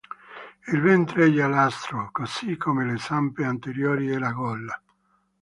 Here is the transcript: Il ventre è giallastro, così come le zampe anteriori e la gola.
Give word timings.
Il 0.69 0.81
ventre 0.81 1.25
è 1.27 1.29
giallastro, 1.29 2.09
così 2.11 2.57
come 2.57 2.83
le 2.83 2.97
zampe 2.97 3.43
anteriori 3.43 4.09
e 4.09 4.17
la 4.17 4.31
gola. 4.31 4.81